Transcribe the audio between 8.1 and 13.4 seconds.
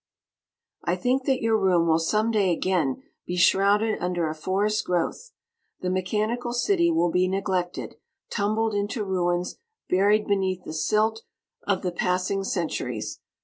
tumbled into ruins, buried beneath the silt of the passing centuries.